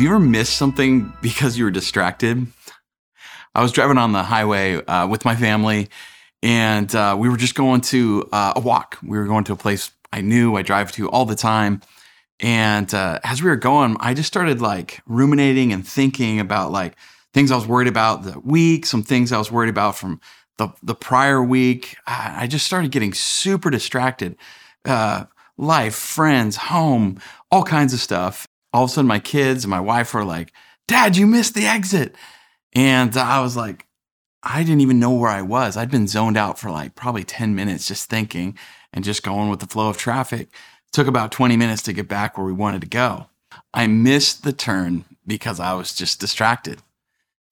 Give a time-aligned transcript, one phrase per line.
[0.00, 2.46] Have you ever missed something because you were distracted?
[3.54, 5.90] I was driving on the highway uh, with my family,
[6.42, 8.96] and uh, we were just going to uh, a walk.
[9.02, 11.82] We were going to a place I knew I drive to all the time.
[12.40, 16.96] And uh, as we were going, I just started like ruminating and thinking about like
[17.34, 20.18] things I was worried about the week, some things I was worried about from
[20.56, 21.98] the, the prior week.
[22.06, 24.36] I just started getting super distracted.
[24.82, 25.26] Uh,
[25.58, 27.20] life, friends, home,
[27.50, 28.46] all kinds of stuff.
[28.72, 30.52] All of a sudden, my kids and my wife were like,
[30.86, 32.14] Dad, you missed the exit.
[32.74, 33.86] And I was like,
[34.42, 35.76] I didn't even know where I was.
[35.76, 38.56] I'd been zoned out for like probably 10 minutes just thinking
[38.92, 40.48] and just going with the flow of traffic.
[40.48, 43.26] It took about 20 minutes to get back where we wanted to go.
[43.74, 46.82] I missed the turn because I was just distracted.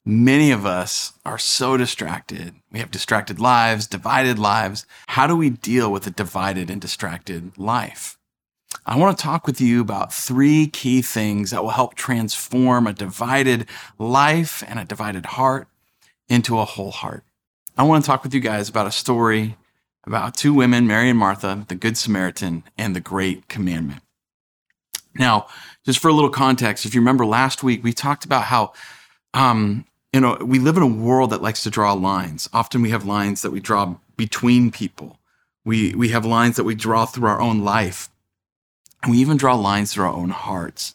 [0.05, 2.55] Many of us are so distracted.
[2.73, 4.87] We have distracted lives, divided lives.
[5.09, 8.17] How do we deal with a divided and distracted life?
[8.87, 12.93] I want to talk with you about three key things that will help transform a
[12.93, 13.67] divided
[13.99, 15.69] life and a divided heart
[16.29, 17.25] into a whole heart.
[17.77, 19.57] I want to talk with you guys about a story
[20.09, 24.03] about two women, Mary and Martha, the Good Samaritan, and the Great Commandment.
[25.15, 25.47] Now,
[25.85, 28.73] just for a little context, if you remember last week, we talked about how,
[29.35, 32.49] um, you know, we live in a world that likes to draw lines.
[32.53, 35.19] Often we have lines that we draw between people.
[35.65, 38.09] We, we have lines that we draw through our own life.
[39.03, 40.95] And we even draw lines through our own hearts.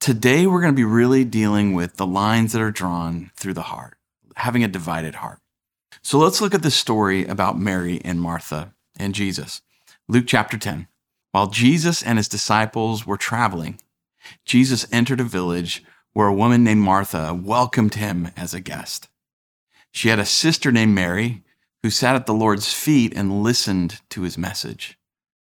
[0.00, 3.62] Today, we're going to be really dealing with the lines that are drawn through the
[3.62, 3.96] heart,
[4.36, 5.40] having a divided heart.
[6.02, 9.62] So let's look at the story about Mary and Martha and Jesus.
[10.08, 10.88] Luke chapter 10.
[11.32, 13.80] While Jesus and his disciples were traveling,
[14.44, 19.08] Jesus entered a village where a woman named Martha welcomed him as a guest.
[19.92, 21.42] She had a sister named Mary
[21.82, 24.98] who sat at the Lord's feet and listened to his message.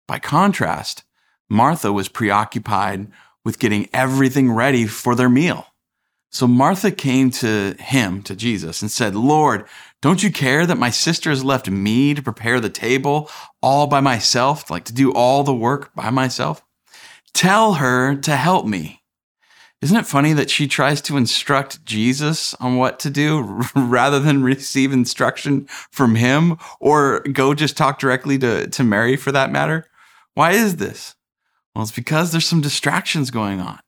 [0.08, 1.04] By contrast,
[1.50, 3.08] Martha was preoccupied
[3.44, 5.66] with getting everything ready for their meal.
[6.32, 9.66] So Martha came to him, to Jesus, and said, Lord,
[10.02, 13.30] don't you care that my sister has left me to prepare the table
[13.64, 16.64] all by myself, like to do all the work by myself?
[17.34, 19.02] Tell her to help me.
[19.82, 24.44] Isn't it funny that she tries to instruct Jesus on what to do rather than
[24.44, 29.88] receive instruction from him or go just talk directly to, to Mary for that matter?
[30.34, 31.16] Why is this?
[31.74, 33.80] Well, it's because there's some distractions going on.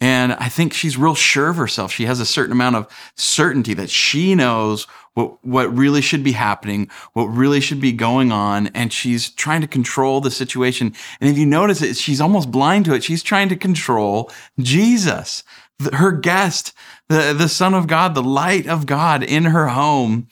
[0.00, 1.92] And I think she's real sure of herself.
[1.92, 6.32] She has a certain amount of certainty that she knows what, what really should be
[6.32, 8.68] happening, what really should be going on.
[8.68, 10.94] And she's trying to control the situation.
[11.20, 13.04] And if you notice it, she's almost blind to it.
[13.04, 15.44] She's trying to control Jesus,
[15.92, 16.72] her guest,
[17.08, 20.28] the, the son of God, the light of God in her home.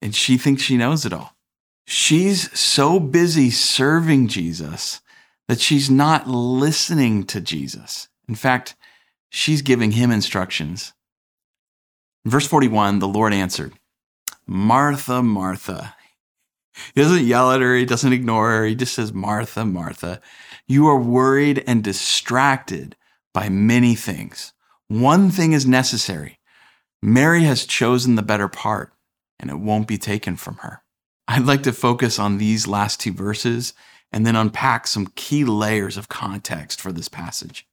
[0.00, 1.36] And she thinks she knows it all.
[1.86, 5.02] She's so busy serving Jesus
[5.48, 8.08] that she's not listening to Jesus.
[8.28, 8.76] In fact,
[9.30, 10.92] she's giving him instructions.
[12.24, 13.72] In verse 41, the Lord answered,
[14.46, 15.94] Martha, Martha.
[16.94, 20.20] He doesn't yell at her, he doesn't ignore her, he just says, Martha, Martha.
[20.68, 22.94] You are worried and distracted
[23.34, 24.52] by many things.
[24.86, 26.38] One thing is necessary.
[27.02, 28.92] Mary has chosen the better part,
[29.40, 30.84] and it won't be taken from her.
[31.26, 33.74] I'd like to focus on these last two verses
[34.12, 37.66] and then unpack some key layers of context for this passage.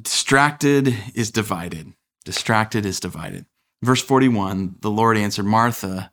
[0.00, 1.92] Distracted is divided.
[2.24, 3.46] Distracted is divided.
[3.82, 6.12] Verse 41 the Lord answered, Martha,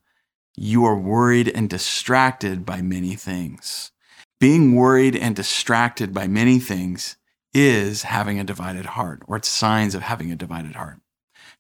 [0.56, 3.92] you are worried and distracted by many things.
[4.40, 7.18] Being worried and distracted by many things
[7.54, 10.98] is having a divided heart, or it's signs of having a divided heart.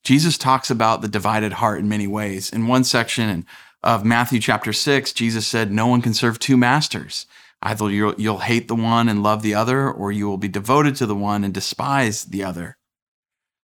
[0.04, 2.51] Jesus talks about the divided heart in many ways.
[2.51, 3.45] In one section, and
[3.83, 7.25] of Matthew chapter 6, Jesus said, No one can serve two masters.
[7.62, 10.95] Either you'll, you'll hate the one and love the other, or you will be devoted
[10.95, 12.77] to the one and despise the other.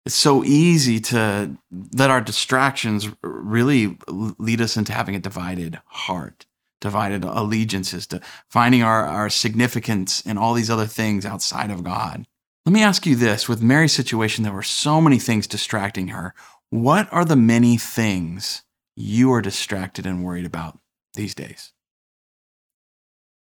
[0.07, 1.57] It's so easy to
[1.95, 6.47] let our distractions really lead us into having a divided heart,
[6.81, 12.27] divided allegiances, to finding our, our significance in all these other things outside of God.
[12.65, 16.35] Let me ask you this with Mary's situation, there were so many things distracting her.
[16.71, 18.63] What are the many things
[19.01, 20.79] you are distracted and worried about
[21.15, 21.73] these days?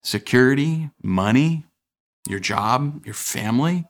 [0.03, 1.67] Security, money,
[2.29, 3.85] your job, your family?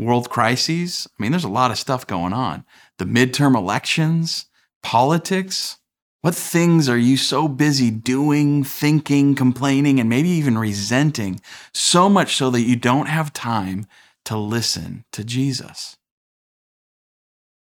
[0.00, 1.06] world crises.
[1.08, 2.64] I mean, there's a lot of stuff going on.
[2.98, 4.46] The midterm elections,
[4.82, 5.76] politics.
[6.22, 11.40] What things are you so busy doing, thinking, complaining, and maybe even resenting,
[11.72, 13.86] so much so that you don't have time
[14.26, 15.96] to listen to Jesus?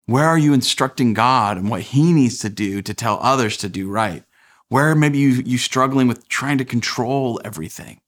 [0.06, 3.68] Where are you instructing God and what He needs to do to tell others to
[3.68, 4.24] do right?
[4.68, 8.00] Where maybe you you struggling with trying to control everything?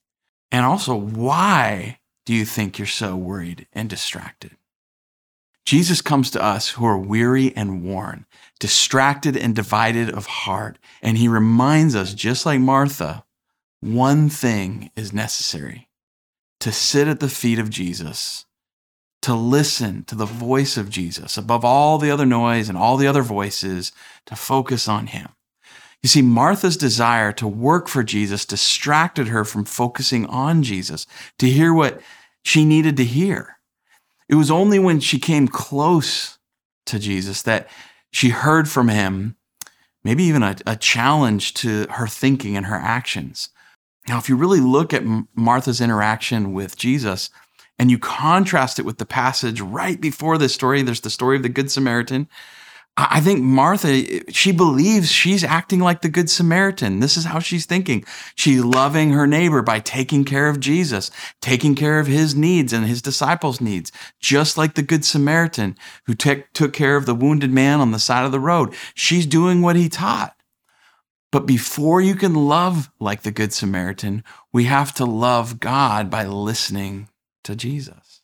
[0.50, 4.56] And also, why do you think you're so worried and distracted?
[5.66, 8.24] Jesus comes to us who are weary and worn,
[8.58, 13.24] distracted and divided of heart, and he reminds us, just like Martha,
[13.80, 15.88] one thing is necessary
[16.60, 18.46] to sit at the feet of Jesus
[19.22, 23.06] to listen to the voice of Jesus above all the other noise and all the
[23.06, 23.92] other voices,
[24.26, 25.28] to focus on him.
[26.02, 31.06] You see, Martha's desire to work for Jesus distracted her from focusing on Jesus,
[31.38, 32.00] to hear what
[32.44, 33.58] she needed to hear.
[34.28, 36.38] It was only when she came close
[36.86, 37.68] to Jesus that
[38.12, 39.36] she heard from him,
[40.04, 43.48] maybe even a, a challenge to her thinking and her actions.
[44.06, 45.04] Now, if you really look at
[45.34, 47.28] Martha's interaction with Jesus,
[47.78, 51.42] and you contrast it with the passage right before this story, there's the story of
[51.42, 52.28] the Good Samaritan.
[53.00, 56.98] I think Martha, she believes she's acting like the Good Samaritan.
[56.98, 58.04] This is how she's thinking.
[58.34, 62.84] She's loving her neighbor by taking care of Jesus, taking care of his needs and
[62.84, 65.76] his disciples' needs, just like the Good Samaritan
[66.06, 68.74] who t- took care of the wounded man on the side of the road.
[68.94, 70.34] She's doing what he taught.
[71.30, 76.24] But before you can love like the Good Samaritan, we have to love God by
[76.26, 77.08] listening
[77.48, 78.22] to Jesus.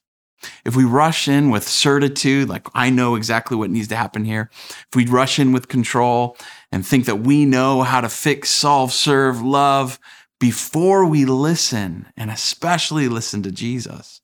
[0.67, 4.51] If we rush in with certitude, like I know exactly what needs to happen here,
[4.53, 6.37] if we rush in with control
[6.71, 9.99] and think that we know how to fix, solve, serve, love
[10.39, 14.21] before we listen, and especially listen to Jesus,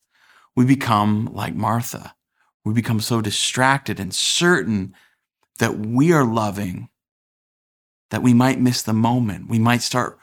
[0.54, 2.14] we become like Martha.
[2.62, 4.94] We become so distracted and certain
[5.60, 6.90] that we are loving
[8.10, 9.48] that we might miss the moment.
[9.48, 10.18] We might start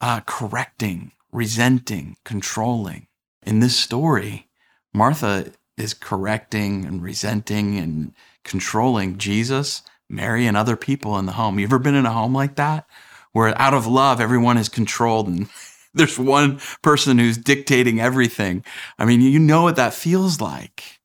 [0.00, 3.08] uh, correcting, resenting, controlling
[3.44, 4.48] in this story,
[4.92, 8.12] Martha is correcting and resenting and
[8.44, 11.58] controlling Jesus, Mary, and other people in the home.
[11.58, 12.86] You ever been in a home like that?
[13.32, 15.48] Where out of love, everyone is controlled and
[15.94, 18.64] there's one person who's dictating everything.
[18.98, 21.00] I mean, you know what that feels like.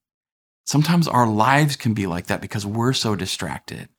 [0.65, 3.89] Sometimes our lives can be like that because we're so distracted.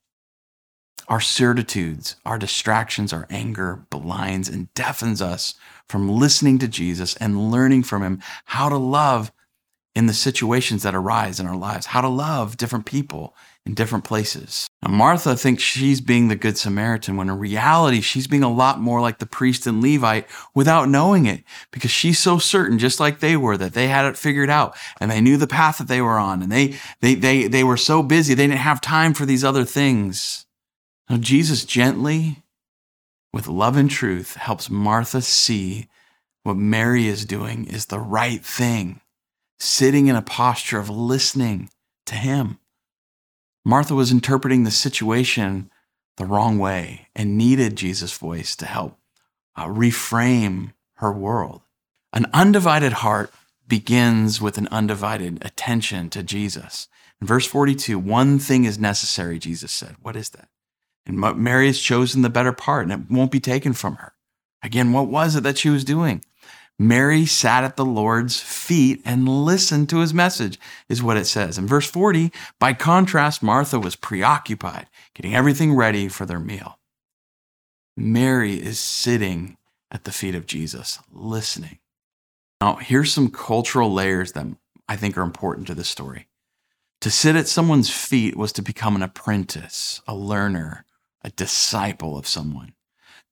[1.09, 5.55] Our certitudes, our distractions, our anger blinds and deafens us
[5.89, 9.31] from listening to Jesus and learning from him how to love
[9.95, 14.05] in the situations that arise in our lives, how to love different people in different
[14.05, 14.69] places.
[14.83, 18.79] Now, Martha thinks she's being the Good Samaritan when in reality, she's being a lot
[18.79, 23.21] more like the priest and Levite without knowing it because she's so certain, just like
[23.21, 26.03] they were, that they had it figured out and they knew the path that they
[26.03, 29.25] were on and they, they, they, they were so busy, they didn't have time for
[29.25, 30.46] these other things.
[31.09, 32.43] Now, Jesus gently
[33.33, 35.89] with love and truth helps Martha see
[36.43, 39.01] what Mary is doing is the right thing,
[39.59, 41.71] sitting in a posture of listening
[42.07, 42.59] to him.
[43.65, 45.71] Martha was interpreting the situation
[46.17, 48.97] the wrong way and needed Jesus' voice to help
[49.57, 51.63] uh, reframe her world.
[52.13, 53.33] An undivided heart
[53.69, 56.89] begins with an undivided attention to Jesus.
[57.21, 59.97] In verse 42, one thing is necessary, Jesus said.
[60.01, 60.49] What is that?
[61.07, 64.13] And Mary has chosen the better part, and it won't be taken from her.
[64.63, 66.23] Again, what was it that she was doing?
[66.79, 70.59] Mary sat at the Lord's feet and listened to his message,
[70.89, 71.57] is what it says.
[71.57, 76.79] In verse 40, by contrast, Martha was preoccupied, getting everything ready for their meal.
[77.97, 79.57] Mary is sitting
[79.91, 81.79] at the feet of Jesus, listening.
[82.61, 84.47] Now, here's some cultural layers that
[84.89, 86.29] I think are important to this story.
[87.03, 90.85] To sit at someone's feet was to become an apprentice, a learner,
[91.27, 92.73] a disciple of someone,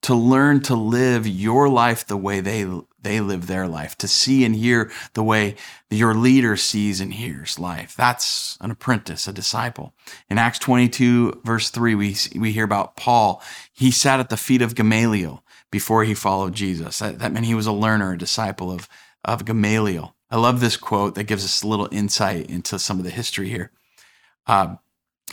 [0.03, 2.69] to learn to live your life the way they,
[3.01, 5.55] they live their life, to see and hear the way
[5.89, 7.95] your leader sees and hears life.
[7.97, 9.95] That's an apprentice, a disciple.
[10.29, 13.41] In Acts 22, verse 3, we, we hear about Paul.
[13.73, 16.99] He sat at the feet of Gamaliel before he followed Jesus.
[16.99, 18.89] That, that meant he was a learner, a disciple of,
[19.25, 20.17] of Gamaliel.
[20.31, 23.49] I love this quote that gives us a little insight into some of the history
[23.51, 23.71] here.
[24.49, 24.77] Uh,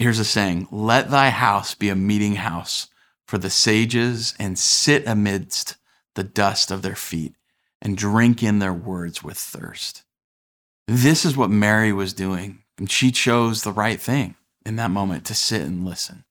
[0.02, 2.88] Here's a saying Let thy house be a meeting house
[3.28, 5.78] for the sages, and sit amidst
[6.16, 7.36] the dust of their feet,
[7.84, 10.02] and drink in their words with thirst.
[10.88, 14.34] This is what Mary was doing, and she chose the right thing
[14.66, 16.24] in that moment to sit and listen.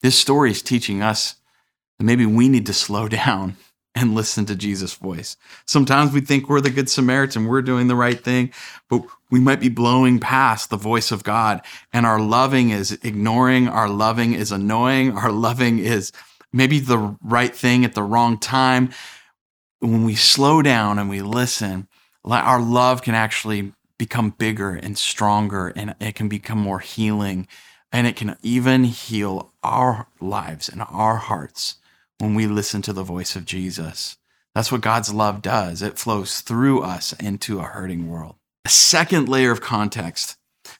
[0.00, 1.34] This story is teaching us
[1.98, 3.56] that maybe we need to slow down
[3.96, 5.38] and listen to Jesus' voice.
[5.64, 8.52] Sometimes we think we're the Good Samaritan, we're doing the right thing,
[8.90, 11.62] but we might be blowing past the voice of God.
[11.94, 16.12] And our loving is ignoring, our loving is annoying, our loving is
[16.52, 18.90] maybe the right thing at the wrong time.
[19.80, 21.88] When we slow down and we listen,
[22.22, 27.48] our love can actually become bigger and stronger and it can become more healing
[27.90, 31.76] and it can even heal our lives and our hearts
[32.18, 34.16] when we listen to the voice of Jesus.
[34.54, 35.82] That's what God's love does.
[35.82, 38.36] It flows through us into a hurting world.
[38.64, 40.36] A second layer of context.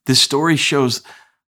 [0.07, 1.03] This story shows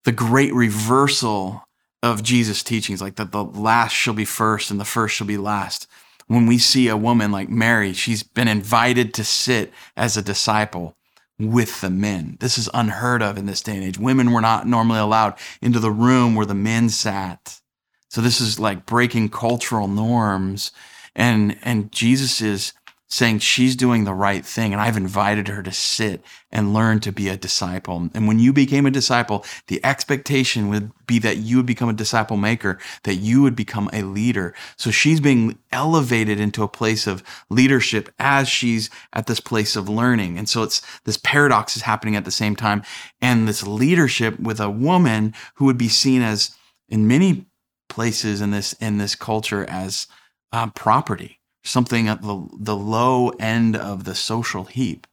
[0.03, 1.63] the great reversal
[2.03, 5.37] of Jesus' teachings, like that the last shall be first and the first shall be
[5.37, 5.87] last.
[6.27, 10.95] When we see a woman like Mary, she's been invited to sit as a disciple
[11.39, 12.37] with the men.
[12.39, 13.97] This is unheard of in this day and age.
[13.97, 17.61] Women were not normally allowed into the room where the men sat.
[18.09, 20.71] So this is like breaking cultural norms.
[21.15, 22.73] And, and Jesus is
[23.09, 24.73] saying she's doing the right thing.
[24.73, 26.21] And I've invited her to sit
[26.51, 28.09] and learn to be a disciple.
[28.13, 31.93] And when you became a disciple, the expectation would be that you would become a
[31.93, 34.53] disciple maker, that you would become a leader.
[34.75, 39.87] So she's being elevated into a place of leadership as she's at this place of
[39.87, 40.37] learning.
[40.37, 42.83] And so it's this paradox is happening at the same time.
[43.21, 46.51] And this leadership with a woman who would be seen as
[46.89, 47.45] in many
[47.87, 50.07] places in this, in this culture as
[50.51, 55.05] uh, property something at the, the low end of the social heap.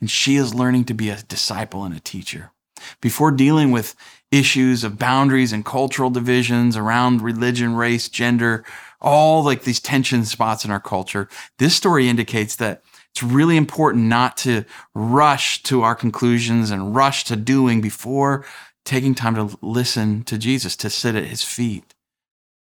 [0.00, 2.52] And she is learning to be a disciple and a teacher.
[3.00, 3.94] Before dealing with
[4.30, 8.64] issues of boundaries and cultural divisions around religion, race, gender,
[9.00, 11.28] all like these tension spots in our culture,
[11.58, 14.64] this story indicates that it's really important not to
[14.94, 18.44] rush to our conclusions and rush to doing before
[18.86, 21.94] taking time to listen to Jesus, to sit at his feet,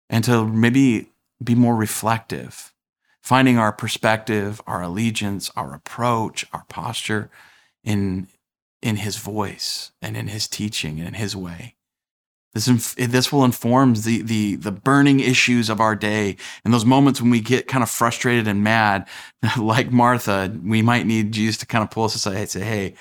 [0.09, 1.11] and to maybe
[1.43, 2.75] be more reflective
[3.25, 7.31] finding our perspective, our allegiance, our approach, our posture
[7.83, 8.29] in,
[8.83, 11.75] in his voice and in his teaching and in his way.
[12.53, 16.37] This, inf- this will inform the, the, the burning issues of our day.
[16.65, 19.09] And those moments when we get kind of frustrated and mad,
[19.59, 22.95] like Martha, we might need Jesus to kind of pull us aside and say, Hey,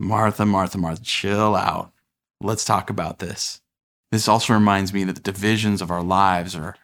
[0.00, 1.92] Martha, Martha, Martha, chill out.
[2.40, 3.60] Let's talk about this.
[4.12, 6.76] This also reminds me that the divisions of our lives are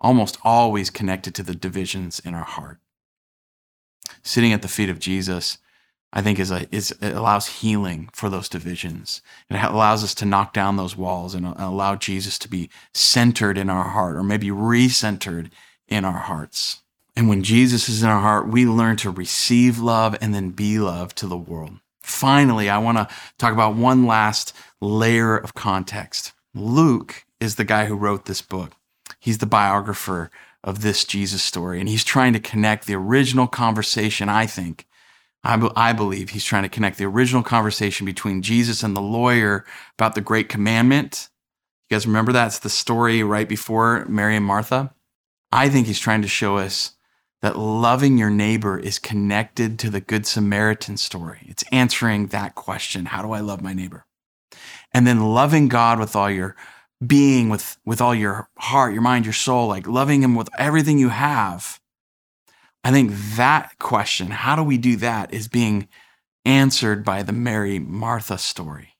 [0.00, 2.78] almost always connected to the divisions in our heart.
[4.22, 5.58] Sitting at the feet of Jesus,
[6.12, 9.20] I think is a is it allows healing for those divisions.
[9.50, 13.68] It allows us to knock down those walls and allow Jesus to be centered in
[13.68, 15.50] our heart or maybe recentered
[15.86, 16.82] in our hearts.
[17.14, 20.78] And when Jesus is in our heart, we learn to receive love and then be
[20.78, 21.78] love to the world.
[22.02, 26.32] Finally, I want to talk about one last layer of context.
[26.54, 28.72] Luke is the guy who wrote this book.
[29.18, 30.30] He's the biographer
[30.62, 34.86] of this Jesus story, and he's trying to connect the original conversation, I think.
[35.44, 39.00] I, be- I believe he's trying to connect the original conversation between Jesus and the
[39.00, 39.64] lawyer
[39.96, 41.28] about the great commandment.
[41.88, 44.92] You guys remember that's the story right before Mary and Martha.
[45.52, 46.96] I think he's trying to show us
[47.40, 51.46] that loving your neighbor is connected to the Good Samaritan story.
[51.46, 54.04] It's answering that question How do I love my neighbor?
[54.92, 56.56] And then loving God with all your
[57.06, 60.98] being with, with all your heart, your mind, your soul, like loving Him with everything
[60.98, 61.80] you have.
[62.82, 65.88] I think that question, how do we do that, is being
[66.44, 68.96] answered by the Mary Martha story.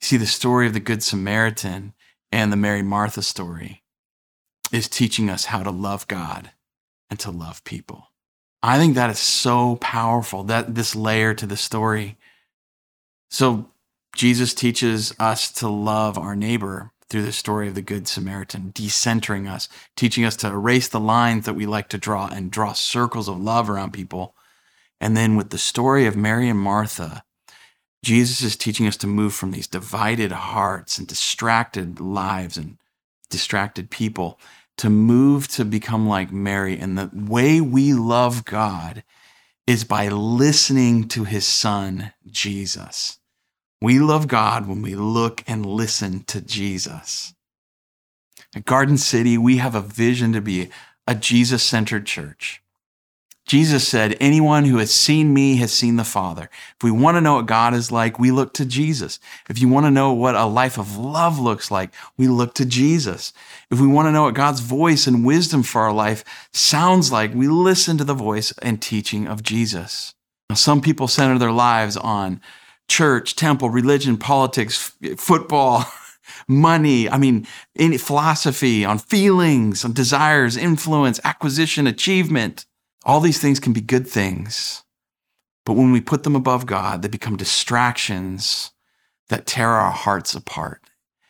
[0.00, 1.94] See, the story of the Good Samaritan
[2.32, 3.82] and the Mary Martha story
[4.72, 6.50] is teaching us how to love God
[7.08, 8.08] and to love people.
[8.62, 12.16] I think that is so powerful, that this layer to the story.
[13.30, 13.70] So
[14.14, 19.50] Jesus teaches us to love our neighbor through the story of the Good Samaritan, decentering
[19.50, 23.28] us, teaching us to erase the lines that we like to draw and draw circles
[23.28, 24.34] of love around people.
[25.00, 27.24] And then with the story of Mary and Martha,
[28.02, 32.78] Jesus is teaching us to move from these divided hearts and distracted lives and
[33.30, 34.40] distracted people
[34.78, 36.78] to move to become like Mary.
[36.78, 39.04] And the way we love God
[39.66, 43.18] is by listening to his son, Jesus.
[43.82, 47.34] We love God when we look and listen to Jesus.
[48.54, 50.70] At Garden City, we have a vision to be
[51.08, 52.62] a Jesus centered church.
[53.44, 56.48] Jesus said, Anyone who has seen me has seen the Father.
[56.76, 59.18] If we want to know what God is like, we look to Jesus.
[59.50, 62.64] If you want to know what a life of love looks like, we look to
[62.64, 63.32] Jesus.
[63.68, 67.34] If we want to know what God's voice and wisdom for our life sounds like,
[67.34, 70.14] we listen to the voice and teaching of Jesus.
[70.48, 72.40] Now, some people center their lives on
[72.88, 75.84] church, temple, religion, politics, football,
[76.48, 82.66] money, I mean, in philosophy, on feelings, on desires, influence, acquisition, achievement.
[83.04, 84.84] All these things can be good things.
[85.64, 88.72] But when we put them above God, they become distractions
[89.28, 90.81] that tear our hearts apart.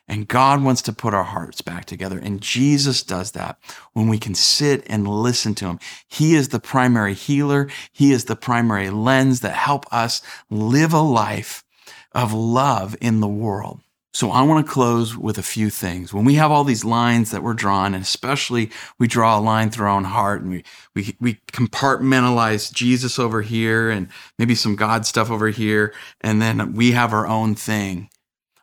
[0.08, 2.18] And God wants to put our hearts back together.
[2.18, 3.58] And Jesus does that
[3.92, 5.78] when we can sit and listen to him.
[6.08, 7.68] He is the primary healer.
[7.92, 11.64] He is the primary lens that help us live a life
[12.12, 13.80] of love in the world.
[14.14, 16.12] So I want to close with a few things.
[16.12, 19.70] When we have all these lines that we're drawn, and especially we draw a line
[19.70, 24.76] through our own heart and we, we, we compartmentalize Jesus over here and maybe some
[24.76, 28.10] God stuff over here, and then we have our own thing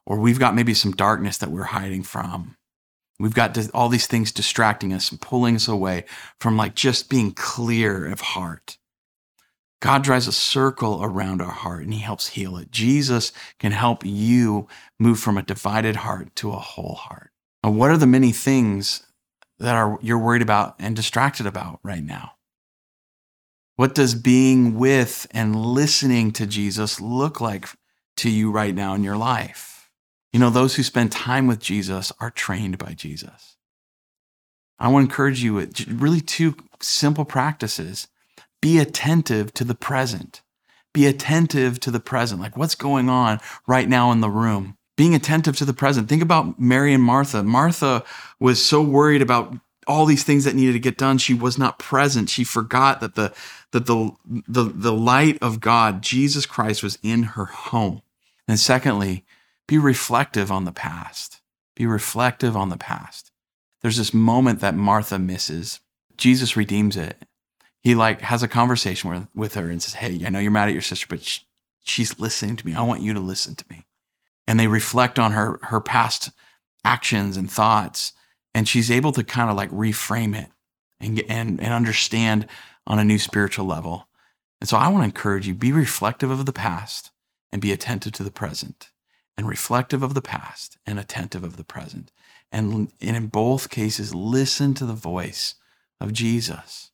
[0.10, 2.58] or we've got maybe some darkness that we're hiding from.
[3.20, 6.06] We've got all these things distracting us and pulling us away
[6.40, 8.78] from like just being clear of heart.
[9.82, 12.72] God drives a circle around our heart and he helps heal it.
[12.72, 17.32] Jesus can help you move from a divided heart to a whole heart.
[17.64, 19.06] Now, what are the many things
[19.60, 22.32] that are you're worried about and distracted about right now?
[23.76, 27.68] What does being with and listening to Jesus look like
[28.18, 29.79] to you right now in your life?
[30.32, 33.58] You know, those who spend time with Jesus are trained by Jesus.
[34.78, 38.08] I want to encourage you with really two simple practices.
[38.62, 40.42] Be attentive to the present.
[40.94, 44.78] Be attentive to the present, like what's going on right now in the room.
[44.98, 46.10] Being attentive to the present.
[46.10, 47.44] Think about Mary and Martha.
[47.44, 48.04] Martha
[48.40, 49.56] was so worried about
[49.88, 51.18] all these things that needed to get done.
[51.18, 52.30] She was not present.
[52.30, 53.34] She forgot that the
[53.72, 58.02] that the the, the light of God, Jesus Christ, was in her home.
[58.48, 59.26] And secondly,
[59.70, 61.42] be reflective on the past.
[61.76, 63.32] Be reflective on the past.
[63.82, 65.80] There's this moment that Martha misses.
[66.18, 67.24] Jesus redeems it.
[67.84, 70.70] He like has a conversation with, with her and says, Hey, I know you're mad
[70.70, 71.42] at your sister, but she,
[71.84, 72.74] she's listening to me.
[72.74, 73.86] I want you to listen to me.
[74.48, 76.32] And they reflect on her, her past
[76.84, 78.14] actions and thoughts.
[78.56, 80.50] And she's able to kind of like reframe it
[81.00, 82.48] and, and, and understand
[82.88, 84.08] on a new spiritual level.
[84.60, 87.12] And so I want to encourage you be reflective of the past
[87.52, 88.90] and be attentive to the present
[89.40, 92.12] and reflective of the past and attentive of the present.
[92.52, 95.56] And, in both cases, listen to the voice
[96.02, 96.92] of Jesus.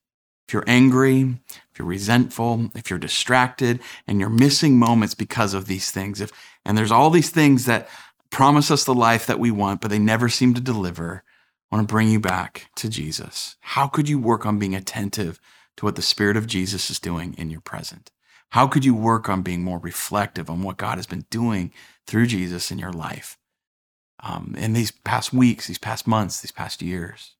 [0.48, 1.40] If you're angry,
[1.72, 6.32] if you're resentful, if you're distracted, and you're missing moments because of these things, if
[6.64, 7.90] and there's all these things that
[8.30, 11.24] promise us the life that we want, but they never seem to deliver,
[11.72, 13.56] I want to bring you back to Jesus.
[13.62, 15.40] How could you work on being attentive
[15.78, 18.12] to what the Spirit of Jesus is doing in your present?
[18.50, 21.72] How could you work on being more reflective on what God has been doing
[22.08, 23.38] through Jesus in your life
[24.24, 27.36] um, in these past weeks, these past months, these past years?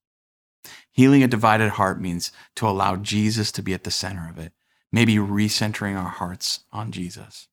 [0.92, 4.54] Healing a divided heart means to allow Jesus to be at the center of it,
[4.92, 7.48] maybe recentering our hearts on Jesus.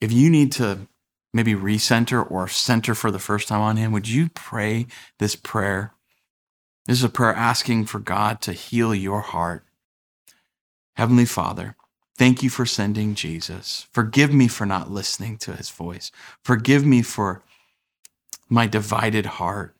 [0.00, 0.88] If you need to
[1.32, 4.86] maybe recenter or center for the first time on Him, would you pray
[5.18, 5.92] this prayer?
[6.86, 9.64] This is a prayer asking for God to heal your heart.
[10.96, 11.76] Heavenly Father,
[12.20, 13.86] Thank you for sending Jesus.
[13.92, 16.12] Forgive me for not listening to his voice.
[16.44, 17.42] Forgive me for
[18.46, 19.74] my divided heart,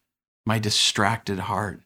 [0.46, 1.82] my distracted heart.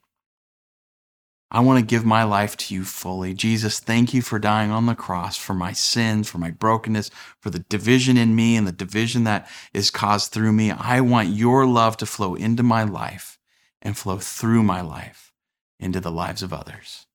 [1.51, 3.35] I want to give my life to you fully.
[3.35, 7.51] Jesus, thank you for dying on the cross for my sins, for my brokenness, for
[7.51, 10.71] the division in me and the division that is caused through me.
[10.71, 13.41] I want your love to flow into my life
[13.83, 15.33] and flow through my life
[15.81, 17.07] into the lives of others.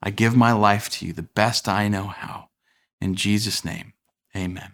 [0.00, 2.50] I give my life to you the best I know how.
[3.00, 3.92] In Jesus' name,
[4.36, 4.72] amen.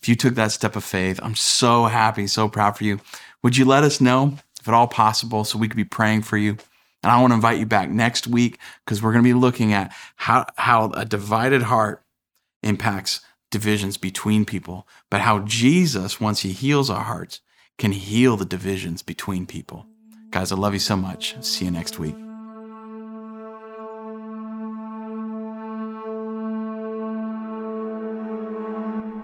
[0.00, 3.00] If you took that step of faith, I'm so happy, so proud for you.
[3.42, 6.36] Would you let us know, if at all possible, so we could be praying for
[6.36, 6.56] you?
[7.02, 9.72] And I want to invite you back next week because we're going to be looking
[9.72, 12.02] at how, how a divided heart
[12.62, 17.40] impacts divisions between people, but how Jesus, once he heals our hearts,
[17.78, 19.86] can heal the divisions between people.
[20.30, 21.42] Guys, I love you so much.
[21.42, 22.29] See you next week.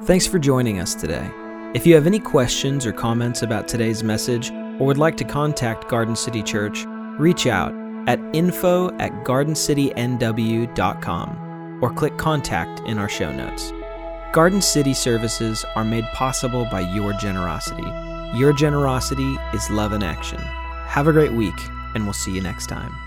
[0.06, 1.28] Thanks for joining us today.
[1.74, 5.88] If you have any questions or comments about today's message or would like to contact
[5.88, 6.84] Garden City Church,
[7.18, 7.74] reach out
[8.06, 13.72] at info at gardencitynw.com or click contact in our show notes.
[14.32, 17.90] Garden City services are made possible by your generosity.
[18.38, 20.38] Your generosity is love in action.
[20.38, 21.58] Have a great week,
[21.96, 23.05] and we'll see you next time.